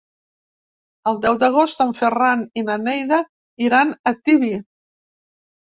El 1.11 1.19
deu 1.25 1.37
d'agost 1.43 1.85
en 1.87 1.93
Ferran 2.01 2.43
i 2.63 2.67
na 2.71 2.81
Neida 2.87 3.23
iran 3.69 3.95
a 3.95 4.17
Tibi. 4.25 4.53